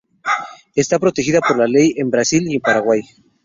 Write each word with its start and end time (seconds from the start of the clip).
Está 0.73 0.97
protegida 0.97 1.41
por 1.41 1.69
ley 1.69 1.93
en 1.95 2.09
Brasil 2.09 2.41
y 2.47 2.57
Paraguay. 2.57 3.01